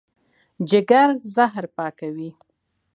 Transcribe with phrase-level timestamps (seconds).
[0.69, 2.29] جګر زهر پاکوي.